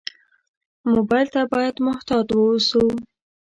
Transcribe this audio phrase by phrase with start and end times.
[0.93, 2.83] موبایل ته باید محتاط ووسو.